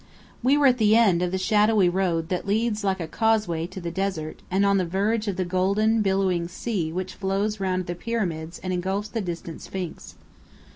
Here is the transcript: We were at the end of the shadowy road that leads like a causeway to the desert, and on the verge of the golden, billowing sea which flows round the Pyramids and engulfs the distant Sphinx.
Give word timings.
We 0.41 0.57
were 0.57 0.65
at 0.65 0.79
the 0.79 0.95
end 0.97 1.21
of 1.21 1.29
the 1.31 1.37
shadowy 1.37 1.87
road 1.87 2.29
that 2.29 2.47
leads 2.47 2.83
like 2.83 2.99
a 2.99 3.07
causeway 3.07 3.67
to 3.67 3.79
the 3.79 3.91
desert, 3.91 4.41
and 4.49 4.65
on 4.65 4.79
the 4.79 4.83
verge 4.85 5.27
of 5.27 5.35
the 5.35 5.45
golden, 5.45 6.01
billowing 6.01 6.47
sea 6.47 6.91
which 6.91 7.13
flows 7.13 7.59
round 7.59 7.85
the 7.85 7.93
Pyramids 7.93 8.57
and 8.63 8.73
engulfs 8.73 9.09
the 9.09 9.21
distant 9.21 9.61
Sphinx. 9.61 10.15